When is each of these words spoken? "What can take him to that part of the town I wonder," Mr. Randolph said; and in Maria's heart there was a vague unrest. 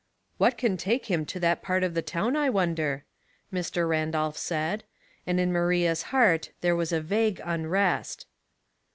"What 0.39 0.57
can 0.57 0.77
take 0.77 1.11
him 1.11 1.27
to 1.27 1.39
that 1.41 1.61
part 1.61 1.83
of 1.83 1.93
the 1.93 2.01
town 2.01 2.35
I 2.35 2.49
wonder," 2.49 3.05
Mr. 3.53 3.87
Randolph 3.87 4.35
said; 4.35 4.83
and 5.27 5.39
in 5.39 5.51
Maria's 5.53 6.01
heart 6.09 6.49
there 6.61 6.75
was 6.75 6.91
a 6.91 7.01
vague 7.01 7.39
unrest. 7.45 8.25